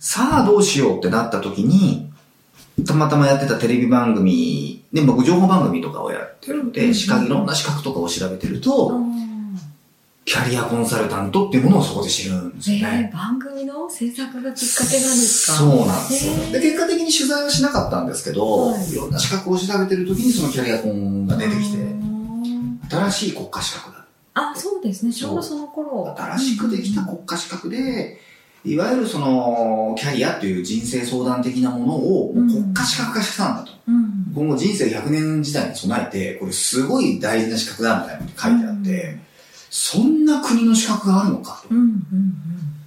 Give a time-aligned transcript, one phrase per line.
[0.00, 2.10] さあどうしようってなった時に、
[2.86, 8.98] たまたまやってたテレビ番組、で、僕情報番組とかをやってるんで、うん資格、いろんな資格とかを調べてると、あ
[10.24, 13.10] キャリアコンサルタントっていうものをそこで知るんですーよね。
[13.12, 15.58] えー、番組の制作がきっかけなんですか？
[15.58, 16.32] そうなんですよ。
[16.32, 24.04] へーで、結果的に取材はしなかったんですけど、はいい、ろんな資格を調べてる時にそのキャリアコンが出てきて、うん新しい国家資格だ。
[24.34, 25.12] あ、そうですね。
[25.12, 26.14] ちょうどその頃。
[26.16, 28.18] 新しくできた国家資格で、
[28.64, 33.72] いわゆるその、キャリアという人生相談的なものをもう国家資格化したんだと。
[33.88, 34.32] うん。
[34.34, 39.18] 今後人生100年時代に備えて、これすごい大事な資格だみたいなのに書いてあって、
[39.70, 41.74] そんな国の資格があるのかと。
[41.74, 41.80] うん。
[41.80, 42.34] うん。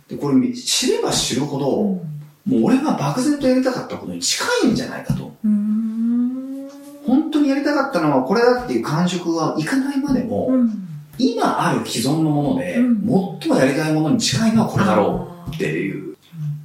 [0.07, 2.59] で、これ知れば知るほど、うん。
[2.59, 5.34] もう俺が漠然とやりたかったことに近いんじゃないかと。
[5.43, 6.70] うん。
[7.05, 10.87] 本当にやりたかったのはこれだっていう感触はいかないまでも、うん。
[11.17, 12.93] 今ある既存のもので、うん
[13.40, 16.16] 最もやりたいものに近いのはこれだろうっていう。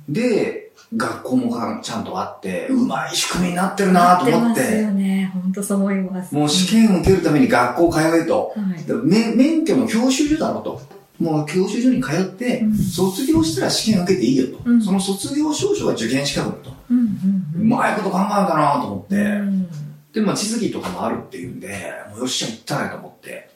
[0.09, 5.31] で、学校もかちゃんとあって、うまい仕組みになってるなと思ってますて、よね。
[5.35, 6.35] 本当そう思います。
[6.35, 8.55] もう試験を受けるために学校通えと。
[8.57, 8.85] はい。
[8.85, 10.81] で免免許の教習所だろと。
[11.19, 14.63] もう教習所に通って、うん卒業したら試験受けていいよと。
[14.65, 16.71] うんその卒業証書が受験資格だと。
[16.91, 16.95] う。
[17.59, 19.69] まいこと考えたなと思って、うん。
[20.13, 21.69] で、まあ、地図儀とかもあるっていうんで、
[22.11, 23.51] もうよっしゃ、行ったねと思って。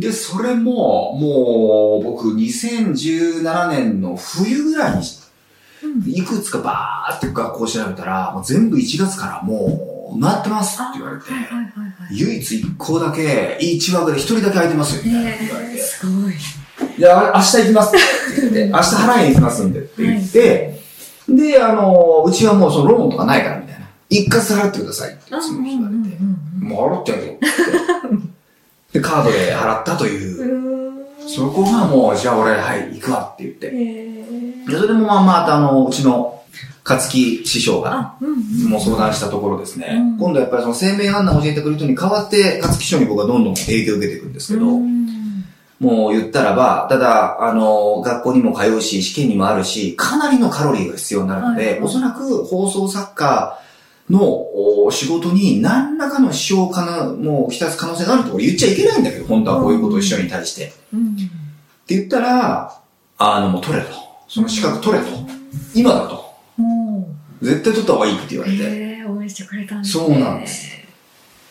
[0.00, 11.64] で、それも、もう、僕、2017年の冬ぐらいに、いくつかバーって学校調べたら、もう全部1月からもう、埋まってますって言われて、はいはいはいは
[12.10, 12.18] い。
[12.18, 15.78] 唯一1校だけ、1枠で1人だけ空いてますよ、みたいな言われえー、て。
[15.82, 16.32] すごい。
[16.98, 17.98] じゃあ、明日行きますっ
[18.34, 20.80] て言って、明日払いに行きますんでって言って、
[21.28, 23.86] で、あの、うちはもうそのローンとかないから、みたいな。
[24.08, 26.16] 一括払ってくださいってあその日言われて。
[26.16, 27.46] うんもう払ってやるよって。
[28.96, 31.06] で、カードで払ったという。
[31.28, 33.66] そこがもう、じゃあ俺、はい、行くわって言って。
[33.66, 36.32] えで、それでもまあまたあの、うちの、
[36.88, 38.14] 勝木師匠が。
[38.68, 39.88] もう相談したところですね。
[39.98, 44.96] うん今度やっぱりその生命判断を教えてくれる人に代わって、勝木師匠に僕はどんどん影響を受けていくんですけど、うん
[45.78, 53.58] もう言ったらば、ただ、あの、学校にも通うし、試験にもあるし、かなりのカロリーが必要になるので、はいおそらく放送作家
[54.08, 54.20] の
[54.84, 60.66] お仕事に何らかの支障かな、もうきたす可能性があると言っちゃいけないんだけど、本当はこういうことを一緒に対して。
[60.66, 61.16] ってうん。
[61.88, 62.80] 言ったら、
[63.18, 63.90] あの、もう取れと。
[64.28, 65.10] その資格取れと。
[65.74, 66.24] 今だと。
[66.56, 67.08] も
[67.42, 68.62] 絶対取った方がいいって言う、われて。
[68.62, 70.70] えー、応援してくれたんですそうなんです。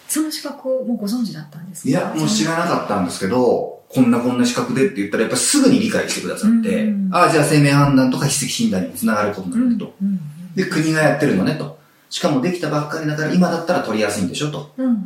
[0.07, 1.89] その資格をもうご存知だったんですか？
[1.89, 9.93] いや、もう知らなかったんですけど、こんなこんな資格でって言ったら、やっぱすぐに理解してくださって、うんああ、じゃあ生命判断とか筆跡診断にもつながることなんだと。
[10.01, 10.19] うん。
[10.55, 11.77] で、国がやってるのねと。
[12.09, 14.73] しかもできたばっかりだから今だったら取りやすいんでしょと。
[14.77, 14.85] うん。
[14.87, 14.97] うん。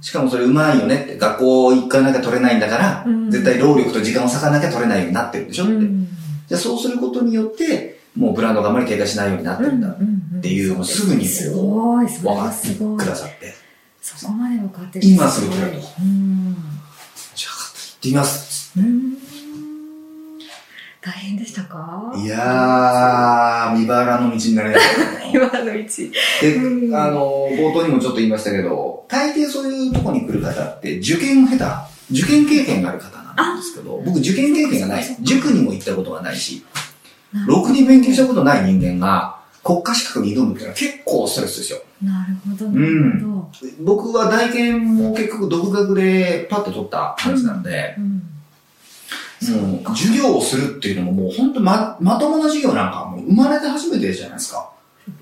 [0.00, 1.18] しかもそれうまいよねって。
[1.18, 5.72] 学校行かなきゃ取れないんだから、うん絶対労力と時間を割かなきゃ取れないようになってるんでしょって。
[5.74, 6.08] うん。
[6.48, 9.88] じゃあそうすることによって、もうブランドがあまり低下しないようになってるんだ。
[9.88, 12.36] っていうもうすぐにすごい、すごい。
[12.36, 13.10] 分かってく。
[13.10, 13.54] ださって。
[14.00, 15.06] そこまで分かってる。
[15.06, 16.56] 今すぐ取れるとうん。
[17.34, 18.72] じゃあ、行ってみます。
[18.78, 19.09] うん。
[21.10, 22.12] 大変でしたか？
[22.16, 24.80] いやー、見バラの道になれない。
[25.34, 25.72] 今の道。
[26.40, 35.16] で、うんあの、冒頭にもちょっと言いましたけど、大抵そういうとこに来る方って、受験を経た、受験経験がある方なんですけど、僕受験経験がない。
[35.22, 36.64] 塾にも行ったことがないし、
[37.46, 39.34] ろくに勉強したことない人間が、
[39.64, 41.78] 国家資格に挑むっていうのは結構ストレスですよ。
[42.02, 43.50] なるほど、なるほど。
[43.80, 48.22] 僕は大研も結局独学でパッと取った話なんで、うん。
[49.48, 54.70] もう授業をするっていうのももう本当ま、まともな授業なんかもう生まれて初めてじゃないですか。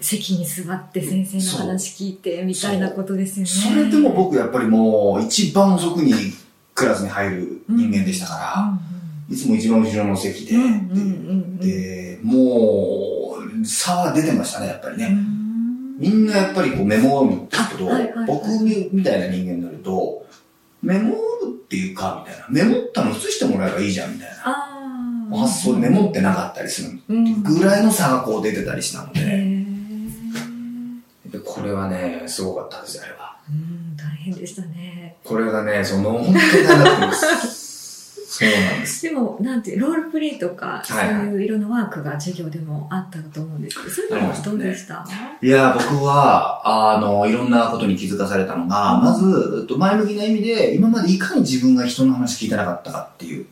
[0.01, 3.49] 席に座って先生の話聞いてみたいなことですよね。
[3.49, 6.13] それでも僕やっぱりもう一番遅くに
[6.75, 10.57] クラスに入る人間でしたから、いつも一番後ろの席で、
[11.61, 15.09] で、もう差は出てましたね、やっぱりうね。
[15.09, 15.99] ん。
[15.99, 18.27] みんなやっぱりこうメモるんですけど、あはいはいはい。
[18.27, 18.47] 僕
[18.93, 20.27] みたいな人間になると、
[20.83, 21.38] メモる
[21.69, 22.47] っていうか、みたいな。
[22.49, 24.29] メモったの写してもらえばいいじゃん、みたい
[25.31, 25.37] な。
[25.37, 33.37] 発想でメモってなかったりするうんぐらいの差がこう出てたりしたのへで、ーでこれはね、すごかったですよ、あれは。
[33.51, 35.17] うん、大変でしたね。
[35.23, 37.59] これがね、その、本当に大変だったんです。
[38.39, 39.03] そうなんです。
[39.03, 41.35] でも、なんていう、ロールプレイとか、そうはい。
[41.35, 45.05] ういろんなワークが授業でもあったと思うんですけど、そういうのはどうでした？
[45.43, 49.05] いや、僕は、あの、いろんなことに気づかされたのが、うん。
[49.05, 53.47] まず、えっと前向きな意味で、今までいかに自分が人の話聞いてなかったかっていう、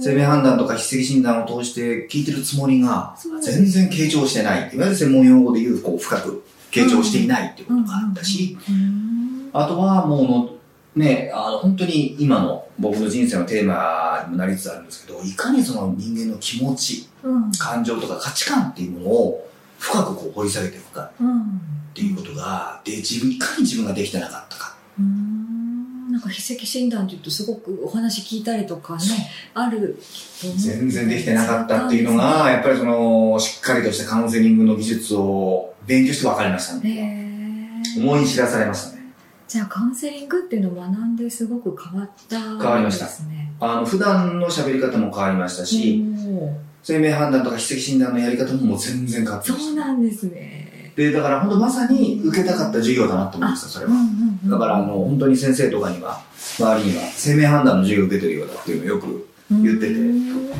[0.00, 4.70] 生命判断とか筆跡診断を通して聞いてるつもりが全然傾聴してない。
[4.74, 9.50] いわゆる専門用語で言う、こう、深く傾聴していないっていうことがあったし、うん。
[9.52, 10.53] あとはもうの、
[10.96, 17.52] ね、あの、本当に今の僕の人生のテーマにもなりつつあるんですけど、いかにその人間の気持ち、うん。
[17.52, 21.60] 感情とか価値観っていうものを深くこう掘り下げていくかっうん。
[21.94, 24.76] ていうことが、で、自分、いかに自分ができてなかったか。
[24.98, 25.34] うーん
[26.12, 29.00] なんか筆跡診断って言うとすごくお話聞いたりとかね、
[29.52, 29.98] ある
[30.56, 37.82] 全然できてなかったっていうのが、やっぱりその、しっかりとしたカウンセリングの技術を勉強して分かりましたへね。
[37.96, 38.93] え思い知らされましたね。
[39.46, 43.52] じゃあカウンセリングっていうのを学んですごく変わった変わりましたですね。
[43.60, 46.04] あの、普段の喋り方も変わりましたし、
[46.82, 49.66] 生命判断とか筆跡診断のやり方ももう全然変わってました。
[49.68, 50.92] そうなんですね。
[50.96, 53.92] で、だから本当まさに受けたかった授業だなと思いました、それは。
[53.92, 56.20] うんうんうんだから、あの、本当に先生とかには、
[56.58, 60.50] 周りには、生命判断の授業を受けてるようだっていうのをよく、言っててうん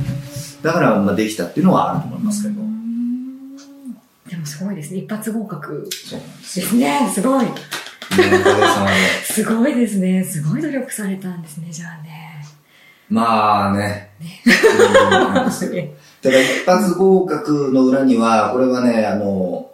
[0.63, 2.61] だから、まあ、できたっていうのはあると思いますけど。
[2.63, 2.75] うん
[4.27, 5.01] でもすごいですね。
[5.01, 6.65] 一発合格そうなんですよ。
[6.65, 7.11] ですね。
[7.15, 7.47] すごい。
[9.25, 10.25] すごいですね。
[10.25, 12.45] すごい努力されたんですね、じゃあね。
[13.09, 14.11] まあね。
[14.21, 14.43] ね
[16.23, 19.71] だ一発合格の裏には、これはね、あの、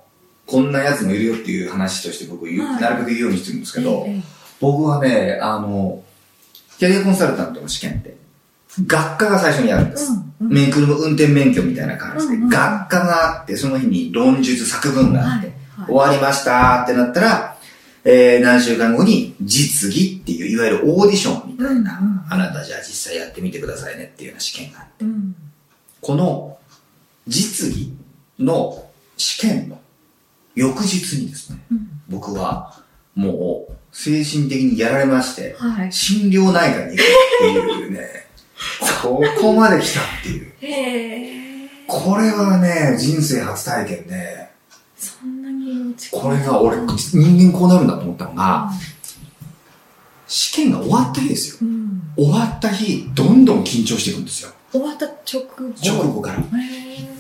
[0.46, 6.02] こんなやつもいるよっていう話として僕なるべく言うようにしてるんですけど、ええ僕はね、あの、
[6.78, 8.14] キャリアコンサルタントの試験って、
[8.87, 10.12] 学科が最初にあるんです。
[10.38, 17.56] メイクルの運転免許みたいな感じで、学科があって、その日に論述作文があって、はい終わりましたってなったら、
[18.05, 25.35] えー、何週間後に実技っていう、いわゆるオーディションみたいな、あなたじゃあ実際やってみてくださいねっていうような試験があって、うん。
[26.00, 26.58] この
[27.29, 27.93] 実技
[28.38, 29.79] の試験の
[30.55, 31.88] 翌日にですね、うん。
[32.08, 32.82] 僕は
[33.14, 35.93] もう精神的にやられまして、はい。
[35.93, 37.06] 心療内科に行くっ
[37.38, 38.26] ていうね、
[39.02, 41.70] ここまで来たっていう。
[41.87, 44.49] これはね、人生初体験で、
[44.97, 45.39] そん
[46.11, 48.70] これが俺、人間こうなるんだと思ったのが、
[50.26, 51.58] 試験が終わった日ですよ。
[51.62, 52.02] うん。
[52.17, 54.50] 終わった日、どんどん緊張していくんですよ。
[54.70, 55.64] 終わった直後。
[55.84, 56.38] 直後から。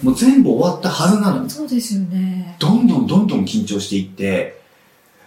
[0.02, 2.56] もう全部終わったはずなのに、そうですよね。
[2.58, 4.60] どんどんどんどん緊張していって、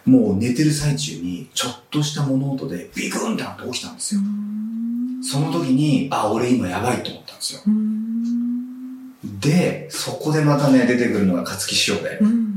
[0.05, 4.23] もう寝てる最中に、ちょっとした物音でビクンってなって起きたんですうよ。
[4.23, 7.61] んその時に、あ、俺今やばいと思ったんですよ。
[7.67, 9.39] うん。
[9.39, 12.17] で、そこでまたね、出てくるのが勝木師匠で。
[12.21, 12.52] うん。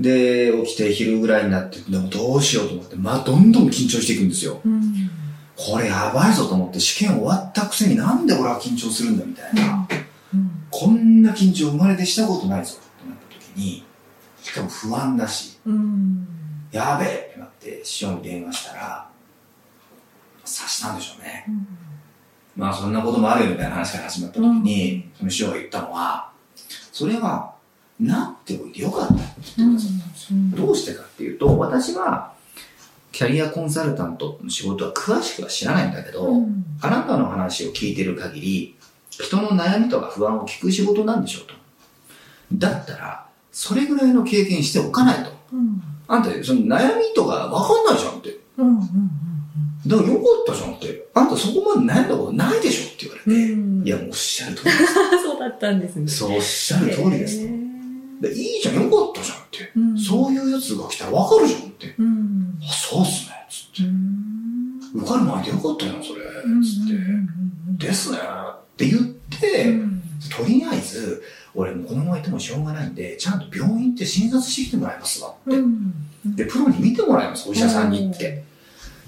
[0.00, 4.60] で、起きて昼ぐらいになって、でもどうしようと思って、まあ、どんどん緊張していくんですよ。
[4.64, 5.10] うん。
[5.56, 9.86] これやばいぞと思って、試験終わったくせになんで俺は緊張するんだみたいな。
[10.34, 10.50] うん。
[10.70, 13.84] こんな緊張生まれてしたことないぞってなった時に、
[14.42, 16.26] しかも不安だし、うん。
[16.72, 19.10] やべえってなって師匠に電話したら、
[20.44, 21.46] 察したんでしょうね。
[22.56, 26.30] まあそんなこともあるよみたいな話から始まった時に、その師匠が言ったのは、
[26.92, 27.54] それは、
[28.00, 29.66] なっておいてよかったってすよ。
[29.66, 29.70] う
[30.34, 32.32] んどうしてかっていうと、私は、
[33.12, 36.64] キャリアコンサルタントの仕事は詳しくは知らないんだけど、うん。
[36.80, 38.76] あなたの話を聞いてる限り、
[39.10, 41.54] 人の悩みとか不安を聞く仕事なんでしょうと。
[42.54, 45.32] だったら、それぐらいの経験しておかないと。
[45.52, 45.82] うん。
[46.06, 48.38] あんた、その悩みとかわかんないじゃんって。
[48.56, 48.68] うん。
[48.68, 49.10] うん。
[49.86, 51.08] だからよかったじゃんって。
[51.14, 53.52] あんたそこまで悩んだことないでしょって言われて。
[53.52, 54.94] うんいや、もうおっしゃる通りです。
[55.24, 56.08] そうだったんですね。
[56.08, 57.40] そうおっしゃる通りです。
[57.40, 57.69] へー
[58.20, 59.72] でいいじゃん、よかったじゃんって。
[59.76, 61.94] うんそういうやつが来たらわかるじゃんって。
[61.98, 62.58] うん。
[62.62, 63.46] あ、そうっすね。
[63.48, 63.88] つって。
[63.88, 64.80] うん。
[64.94, 66.22] 受かる前でよかったよ、それ。
[66.44, 67.86] うんつって。
[67.86, 68.18] ですね。
[68.18, 71.22] って言って、うんとりあえず、
[71.54, 75.56] 俺もうこのままいてもしょうがないんで、ちゃんと病院行って診察してきてもらいますわって。
[75.56, 76.36] うん。
[76.36, 78.44] で、プロに見てもらいます、お医者さんに行って。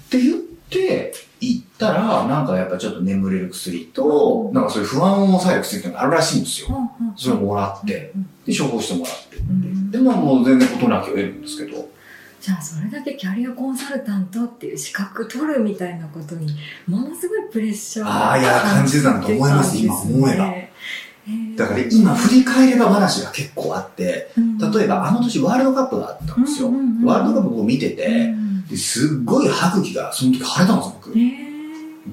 [0.07, 0.37] って言っ
[0.69, 1.13] て、
[1.49, 6.67] 行ったら、なんかやっぱちょっと眠れる薬と、なんかそういう不安を抑える薬ってあるらしいんですよ。
[7.15, 8.11] それをもらって、
[8.45, 9.39] で、処方してもらって。
[9.39, 11.89] んで、まあもう全然事なきを得るんですけど、
[12.39, 16.53] じゃあそれだけキャリアコンサルタントっていう資格取るみたいなことに
[16.87, 20.53] ものすごいプレッシャーあーいや感じてたんだと思います今思えば。
[21.55, 26.67] だから今振り返れば話が結構あって、例えばあの年ワールドカップがあったんですよ。
[26.67, 28.33] うんうんうんワールドカップを見てて、
[28.69, 31.13] ですっごい歯茎がその時腫れたんですよ、僕。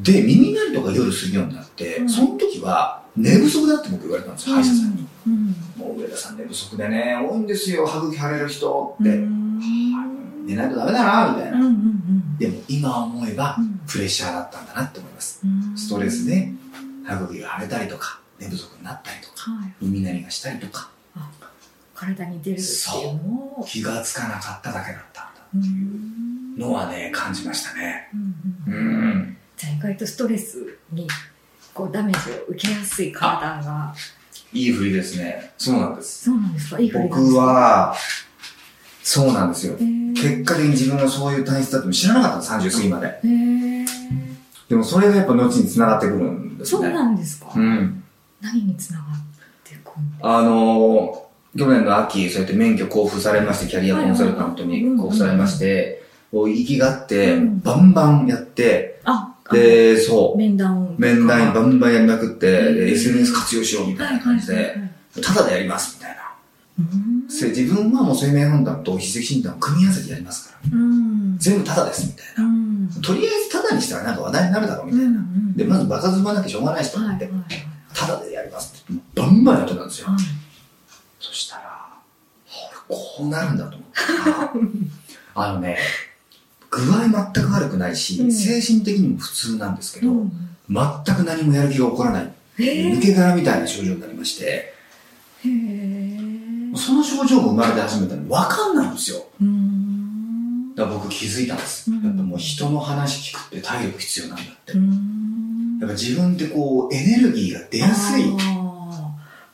[0.03, 2.09] で、耳鳴りとか夜するようになって、うん。
[2.09, 5.07] その時は寝不足だって僕言われたんですよ、歯医者さんに。
[5.27, 5.47] うん。
[5.77, 9.11] もう上田さん寝不足でね、多いんですよ、歯茎腫れる人って。
[10.45, 11.59] 寝ないとダメだな、みたいな。
[11.59, 12.01] うんうん
[12.39, 13.81] でも今思えばうん。
[13.87, 15.41] プレッシャーだったんだなって思います。
[15.45, 15.77] うん。
[15.77, 16.51] ストレスで
[17.05, 19.75] 歯茎が腫れたりとか、寝不足になったりとか、はい。
[19.83, 20.89] 耳鳴りがしたりとか、
[21.95, 26.30] 体に出るっていうのを気がつかなかっただけだったんだうっていうん
[26.61, 28.09] のはね、感じましたね。
[28.15, 29.37] うんううんん。
[29.57, 31.09] じゃあ意外とストレスに
[31.75, 33.95] こうダメージを受けやすい体が
[34.53, 35.53] いい振りですね。
[35.59, 36.25] そうなんです。
[36.25, 36.81] そうなんですか？
[36.81, 37.95] いい振りなんです僕かは、
[39.03, 39.77] そうなんですよへ。
[39.77, 43.07] ー結果的に自分がそういう体質だって知らなかったの、30過ぎまで。
[43.07, 43.87] へー
[44.69, 46.81] でもそれがやっぱ後に繋がってくるんですね。
[46.83, 48.05] そうなんですか、うん。
[48.41, 49.07] 何につながっ
[49.65, 49.83] てくる
[50.23, 62.75] あのー、去年の秋、そうやって免許交付されまして、キャリアコンサルタントに交付されまして、こう、意気があってうん、バンバンやって、あ、で、そう、面談面談バンバンやりまくって、うん。
[62.77, 64.77] で SNS 活用しようみたいな感じで、
[65.23, 66.21] ただでやりますみたいな。
[67.49, 70.77] 自分はもう生命判断と筆跡診断を組み合わせてやりますから。
[70.77, 71.39] うん。
[71.39, 72.45] 全部ただですみたいな。
[72.45, 72.91] うん。
[73.03, 75.07] とりあえずただにしたらなんか話題になるだろうみたいな。
[75.07, 77.31] うんで、まず場数踏まなきゃしょうがないしと思って
[77.95, 80.09] ただでやりますって、バンバンやってたんですよ。
[80.09, 80.19] はい。
[81.19, 81.89] そしたら、
[82.89, 83.89] 俺こうなるんだと思っ
[84.25, 84.53] たら、
[85.51, 85.79] あのね、
[86.71, 90.33] 具合全く悪くないし、うん精神的にも普通なんですけど、うん
[90.69, 92.33] 全く何もやる気が起こらない。
[92.57, 94.73] 抜け殻みたいな症状になりまして、
[96.77, 99.25] その症状も生まれて始めたのに分かんないんですよ。
[99.41, 101.91] うんだから僕気づいたんです。
[101.91, 104.73] うんやっぱもう人の話聞くって体力必要なんだって。
[104.75, 108.25] うんやっぱ自分ってこう、エネルギーが出やすい。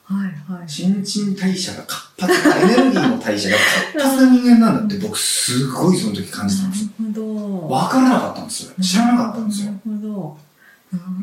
[0.08, 0.68] はいはい。
[0.68, 3.56] 新陳代謝が活発な、エネルギーの代謝が
[3.92, 6.84] 活発な人間なんだって僕すごいその時感じたんです。
[7.00, 7.68] なるほど。
[7.68, 8.74] 分からなかったんですよ。
[8.80, 9.72] 知らなかったんですよ。
[9.72, 10.38] なるほど。
[10.40, 10.46] うん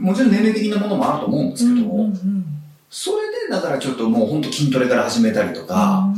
[0.04, 2.46] もちろん年齢的なものもあると思うんですけど、うんうんうん。
[2.90, 6.10] それでだからちょっともう本当筋トレから始めたりとか、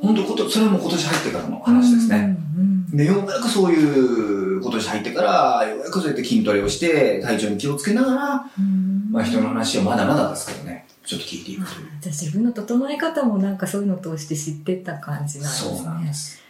[0.00, 2.38] 本当こと、それも今年入ってからの話ですね。
[2.56, 9.08] うんで、ようやくそういう今年入ってから、ようやくそうやって筋トレをして、体調に気をつけながら、うん。
[9.10, 10.67] まあ人の話をまだまだですけどね、
[11.08, 11.88] ちょっと聞いていくという。
[12.02, 15.76] じゃあ自分の整え方もなんかそういうのを通して知ってった感じなんですね。
[15.78, 16.42] そうなんです。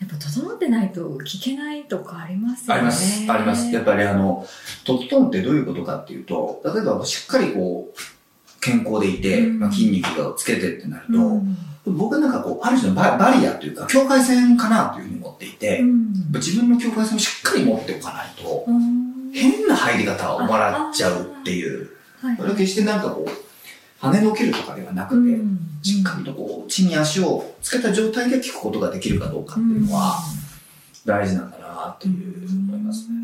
[0.00, 2.78] やっぱ整ってないと聞けないとかありますよね。
[2.78, 3.70] あります、あります。
[3.70, 4.46] やっぱりあの、
[4.84, 11.56] トットンってどういうことかっていうと、例えばしっかりこう、健康でいて、うんまあ、筋肉がつけてってなると、うん
[11.88, 21.90] 僕はなんかこう、ある種のババリアというか、境界線かなというふうに思っていて、うん自分の境界線をしっかり持っておかないと、うん変な入り方をもらっちゃうっていう。
[22.20, 23.45] はいこれは決してなんかこう、
[24.00, 30.16] 跳ねのけるとかではなくて、うんしっかりとこう、地に足をつけた状態で聞くことができるかどうかっていうのは、
[31.04, 33.16] 大事なんだなっていう思いますね。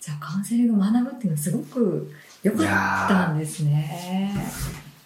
[0.00, 2.10] じゃあカウンセリングを学ぶっていうのはすごく
[2.42, 4.34] 良かったんですね。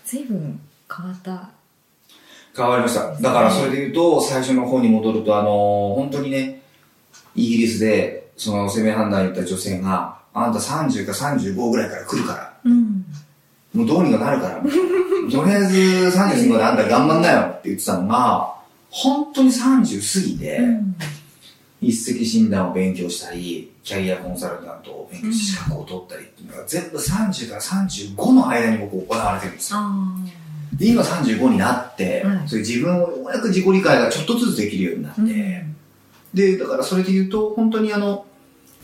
[0.05, 1.51] 随分変わった。
[2.55, 3.13] 変わりました。
[3.13, 6.63] だからそれで言うと、最初の方に戻ると、あの、本当にね、
[7.35, 13.05] イギリスで、その生命判断言った女性が、あんた30か35ぐらいから来るから、うん。
[13.75, 18.55] もうどうにかなるから、とりあえず30過ぎまであんた頑張んなよって言ってたのが、
[18.91, 20.97] 本当に30過ぎて、うん。
[21.81, 29.79] 一石診断を勉強したり、キャリアコンサルタントを勉強して資格を取ったりっていうのが全部30から35の間に僕行われてるんですよ。
[29.81, 30.17] あ
[30.75, 32.49] で、今35になって、はい。
[32.49, 35.65] そういう自分をようやく自己理解がちょっとずつできるようになって、ー
[36.35, 38.27] で、だからそれで言うと、本当にあの、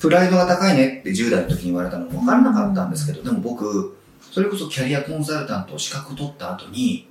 [0.00, 3.98] プライドが高いねって10代の時に言われたのも分からなかったんですけど、でも僕、
[4.32, 7.08] それこそキャリアコンサルタントを資格取った後に、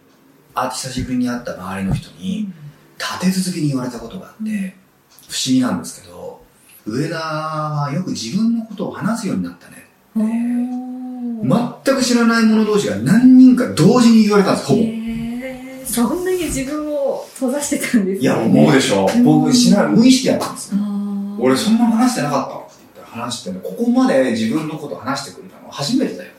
[0.53, 2.49] あ、久しぶりに会った周りの人に、
[2.97, 4.73] 立て続けに言われたことがあって、うん
[5.27, 6.41] 不思議なんですけど、
[6.85, 9.85] 上田はよく自分のことを話すようになったね。
[10.15, 14.81] 全く知らない者同士が何人か同時に言われたんです、ほぼ。
[15.85, 19.23] そんなに自分を閉ざしてたんですねいや、思うでしょうん。
[19.23, 20.81] 僕、知らない、無意識やったんですよ。
[21.39, 26.31] 俺、そんな話してなかったって言ったら話してね、ここまで自分のこと話してくれたのは初めてだよ。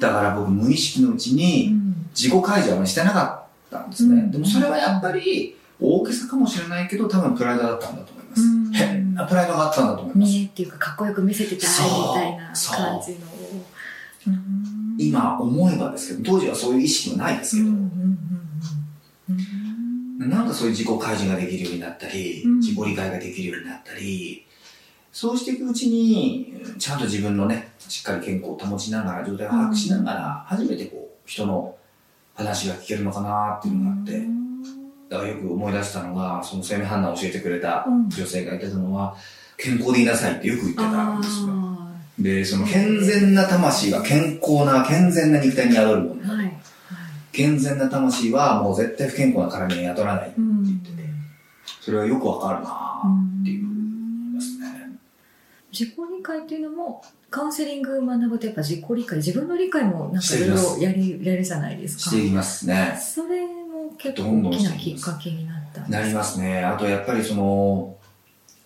[0.00, 2.06] だから僕、無意識のうちうにん。
[2.14, 4.20] 自己開示はしてなかったんですね。
[4.22, 4.30] うん。
[4.30, 8.42] でもそれはやっぱり大げさかもしれないけど、多分プライドだったんだと思います。
[8.42, 8.72] うん。
[8.72, 10.32] 変なプライドがあったんだと思います。
[10.32, 11.66] 見えっていうかかっこよく見せてたいみ
[12.14, 13.18] たいな感じの。
[14.26, 14.30] う。
[14.30, 17.70] ん今思えばですけど、当時はそういう意識はないですけど、
[20.26, 22.58] なんかそういう自己開示ができるようになったり、うん。
[22.58, 24.46] 自己理解ができるようになったり、
[25.12, 31.74] そうしていくうちに、ちゃんと自分のね、しっかり健康を保ちながら、状態を把握しながら、初めてこう、人の
[32.34, 34.22] 話が聞けるのかなっていうのがあって、
[35.08, 39.16] だからよく思い出したのが、その生命判断を教えてくれたうん女性が言ってたのは、
[39.56, 41.48] 健康でいなさいってよく言ってたんですよ。
[41.50, 46.28] あで、その健全な魂は健康な、健全な肉体に宿るものー。
[46.28, 46.56] はいはい
[47.32, 50.34] 健全な魂はもう絶対不健康な体に宿らない。
[50.36, 51.08] うん言ってて
[51.80, 53.89] それはよくわかるなぁっていう。
[55.72, 62.02] 自己理解っていうのもカウンセリング学ぶとやっぱ自己理解自分の理解もなんかいろいろやりやるじゃないですか。
[62.02, 62.98] していきますね。
[63.00, 66.64] それも結構大きなきっかけになったなりますね。
[66.64, 67.96] あとやっぱりその、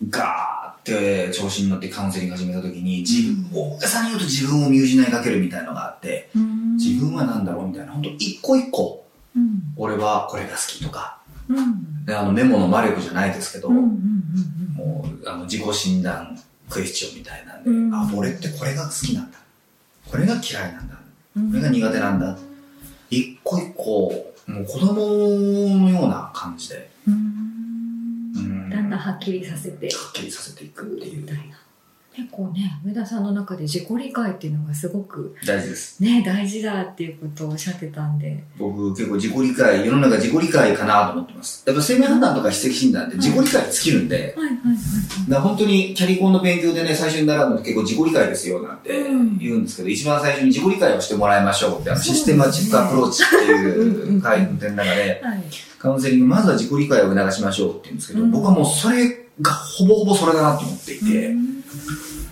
[0.09, 6.77] ガーって調子に乗ってカウンセリング始めた時に、自分、大げさに言うと自分を見失いかけるみたいなのがあって、うん。
[6.77, 9.05] 自分は何だろうみたいな、本当一個一個、
[9.37, 9.63] うん。
[9.77, 11.19] 俺はこれが好きとか、
[11.49, 12.05] うん。
[12.07, 14.75] であのメモの魔力じゃないですけど、うんうんうん。
[14.75, 17.95] もうあの自己診断クエスチョンみたいなんで、うん。
[17.95, 19.39] あ、俺ってこれが好きなんだ。
[20.11, 20.99] これが嫌いなんだ。
[21.37, 21.51] うん。
[21.51, 22.39] これが苦手なんだ。
[23.11, 27.15] 一個一個、もう子供のような感じで、うん。
[27.15, 28.71] うん。
[28.71, 29.87] だんだんはっきりさせて。
[29.87, 31.27] はっきりさせていくっていう
[32.17, 36.03] 結構ね上田さんの中で自己理解っていうのがすごく大事です。
[36.03, 38.45] ね大事だっていうことをおっしゃってたんで。
[38.57, 41.65] 僕結構自己理解、世の中自己理解かなと思ってます。
[41.67, 44.55] やっぱ生命判断とか筆跡診断って自己理解に尽きるんで、はいはい
[45.41, 49.39] 本当にキャリコンの勉強でね、最初に習うのって結構自己理解ですよなんてうん。
[49.39, 55.43] 言うんですけど、一番最初に自己理解をしてもらいましょうって、あのシステマチックアプローチっていう回の点の中で、はい。
[55.79, 58.31] カウンセリング、まずは自己理解を促しましょうって言うんですけど、うん。
[58.31, 61.64] 僕はもうそれがほぼほぼそれだなと思っていて、うん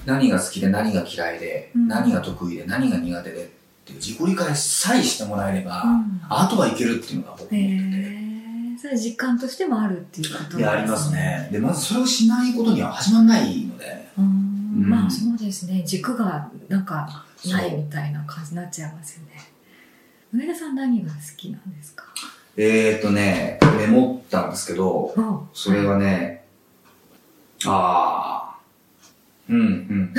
[0.07, 1.89] 何が好きで何が嫌いで、うん。
[1.89, 3.49] 何が得意で何が苦手でっ
[3.85, 6.21] ていう自己理解さえしてもらえれば、うん。
[6.29, 8.09] あとはいけるっていうのが僕へ思ってて。
[8.09, 11.49] えそれ実感としてもあるっていうこといや、ありますね。
[11.53, 14.25] で、まずそれをしないことには始まらないので、うん。
[14.25, 14.29] う
[14.87, 14.91] ん。
[14.91, 15.83] まあそうですね。
[15.87, 19.33] 軸がなんかないみたいな感じになっちゃいますよね。
[20.35, 22.07] 上田さん何が好きなんですか？
[22.57, 26.45] えーとね、メモったんですけど、あそれはね、
[27.67, 28.42] あー、
[29.49, 30.15] うん、うん、うん。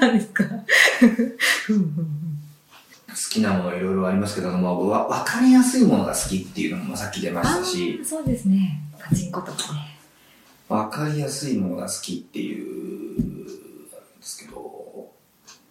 [0.00, 0.44] 何ですか
[3.12, 8.04] 好きなものいろいろありますけど、まあ、わわかりやすいものが好きっていうのもさっき出ましたし。
[8.04, 8.80] そうですね。
[8.98, 9.98] パチンコとかね。
[10.68, 13.46] わかりやすいものが好きっていう、
[13.92, 14.54] あるんですけど、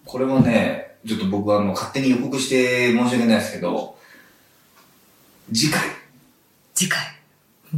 [0.06, 3.98] これはね、ちょっと僕はあの勝手に予告して申し訳ないですけど、
[5.52, 5.82] 次回。
[6.76, 7.00] 次回。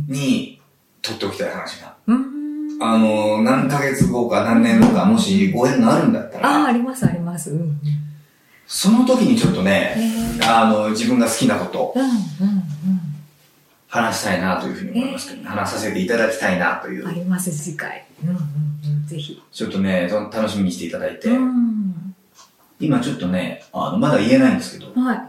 [0.08, 0.62] に
[1.02, 1.96] 撮っておきたい話が。
[2.08, 2.43] うーん
[2.82, 7.52] あの、何ヶ月後か何年後か、もしご縁があるんだったあああら、りますあります。
[7.52, 7.80] うんうん。
[8.68, 10.62] その時にちょっとへね、ー。
[10.62, 11.94] あの、自分が好きなこと、
[13.88, 18.06] 話したいなというふうに思いますけど、ね、話させていただきたいなという、うんあります次回。
[18.24, 18.40] うんうんう
[19.04, 19.08] ん。
[19.08, 19.42] ぜひ。
[19.52, 22.16] ちょっとね、と楽しみにしていただいて、うん。
[22.80, 25.22] 今ちょっとね、あの、まだ言えないんですけど、はい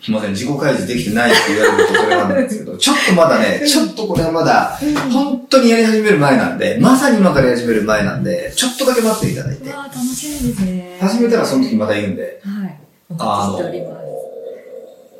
[0.00, 4.78] すいません、自己開示できてないって言われるとそれなんですけど、 ちょっとまだね、ちょっとこれはまだ、
[5.10, 10.96] 本当にやり始める前なんで、まさに今からやり始める前なんで、ちょっとだけ待っていただいて、わあ楽しみですね。
[11.00, 12.78] 始めたらその時また言うんで、はい。
[13.10, 14.06] おあの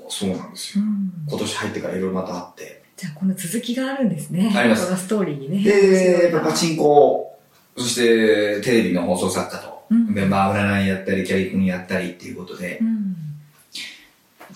[0.08, 0.84] そうなんですよ。
[0.84, 1.10] うん。
[1.28, 2.82] 今年入ってからいろいろまたあって。
[2.96, 4.52] じゃあこの続きがあるんですね。
[4.54, 4.86] あります。
[4.86, 5.64] このストーリーにね。
[5.64, 7.36] で、やっぱパチンコ、
[7.76, 10.14] そしてテレビの放送作家と、うん。
[10.14, 13.05] で、まあ、占いやったり、キャリコンやったりっていうことで、うん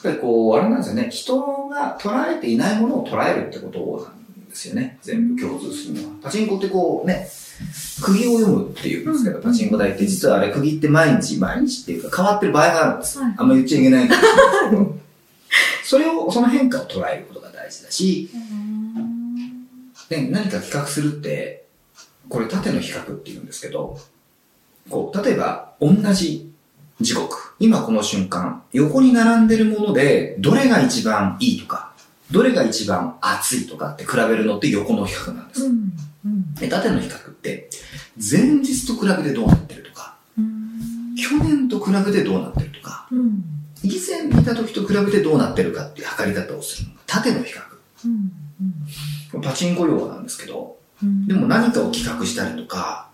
[0.02, 6.14] ぱりこう、あれなんですよね、人が捉えていないものを捉えるってことなんですよね、全部共通するのは。
[6.22, 7.28] パチンコってこうね、
[8.02, 13.18] 釘を読むっていうんですけど、うんパチンコ台って実はあれ釘って毎日、毎日っていうか変わってる場合があるんです。
[13.18, 14.98] はいあんま言っちゃいけないかもしれないですけど、
[15.84, 18.30] それを、その変化を捉えることが大事だし、
[20.08, 21.66] で何か比較するって、
[22.28, 23.98] これ縦の比較って言うんですけど、
[24.88, 26.52] こう、例えば同じ
[27.00, 31.92] 時刻、今この瞬間、横に並んでるもので、どれが一番いいとか、
[32.31, 35.64] どれが一番熱いとかって比べるのって横の比較なんです。
[35.66, 35.92] うん
[36.25, 37.68] うんで縦の比較って、
[38.16, 43.42] 前日と比べてどうなってるとか、うん去年と比べてどうなってるとか、うん
[43.83, 47.61] 以前見た時と比べてどうなってるかっていう測り方をするのが縦の比較。
[48.07, 48.33] うん
[49.42, 53.09] パチンコ用語なんですけど、うんでも何かを企画したりとか、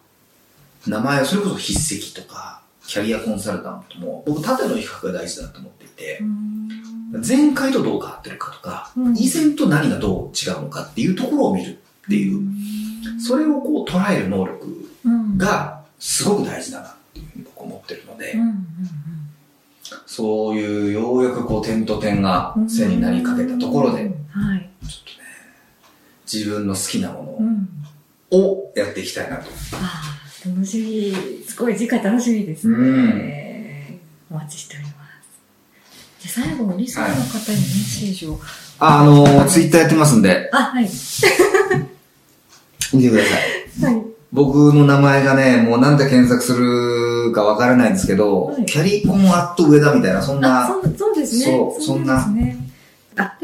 [0.86, 6.68] 名前はそれこそ筆跡とか、キャリアコンサルタントも、僕縦の比較が大事だと思っていてう、ん。
[7.26, 9.16] 前回とどう変わってるかとか、うん。
[9.16, 11.74] 以前と何がどう違うのかっていうところを見るっ
[12.08, 12.40] ていう、
[13.20, 15.38] それをこう捉える能力うん。
[15.38, 18.66] がすごく大事だなっていうふうに僕思ってるのでうん、うん
[20.04, 24.70] そういうようやくこう点と点が線になりかけたところで、ちょっはいとね、
[26.32, 27.68] 自分の好きなもうん。
[28.32, 29.42] のをやっていきたいなと。
[29.42, 29.46] あ
[29.76, 30.15] あ
[30.46, 33.98] 楽しみすごい次回楽しみですね。
[34.30, 34.90] お待ちしておりま
[36.20, 36.34] す。
[36.34, 38.38] じゃあ最後にリスナーの方にメッセージを。
[38.78, 40.88] あ、あのツイッターやってますんで、あはい。
[42.94, 43.92] 見てください。
[43.94, 44.02] はい。
[44.32, 48.66] 僕の名前がね、もうなんで検索するかわからないんですけど、はい。
[48.66, 50.66] キャリコンアット上田みたいな、そんあな。
[50.68, 51.44] そうそうですね。
[51.44, 52.18] そうそんな。
[52.18, 52.58] ですね。
[52.60, 52.65] あ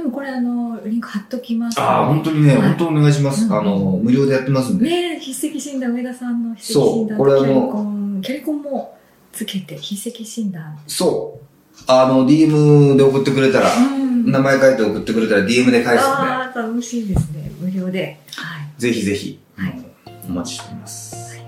[0.02, 1.78] でもこれあのリンク貼っときます。
[1.78, 2.68] のであ、本当にね、はい。
[2.70, 3.44] 本当お願いします。
[3.46, 4.84] うんあの、無料でやってますんで。
[4.84, 8.98] ね筆跡診断上田さんの筆跡診断これあのとキャリコンキャリコンも
[9.32, 10.76] つけて筆跡診断。
[10.88, 11.82] そう。
[11.86, 14.30] あの、DM で送ってくれたら、うん。
[14.32, 17.50] 名前書いて送ってくれたら DM で返すんああ楽しいですね。
[17.60, 18.18] 無料で。
[18.34, 18.80] はい。
[18.80, 19.72] で、ぜひぜひ、はい。
[19.76, 19.92] うん
[20.24, 21.40] お待ちしております。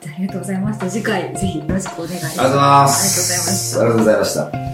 [0.00, 0.90] じゃあありがとうございました。
[0.90, 2.40] 次回ぜひよろしくお願いします。
[2.40, 3.78] ありがとうございます。
[3.78, 4.42] ありがとうございました。
[4.42, 4.71] ありがとうございました。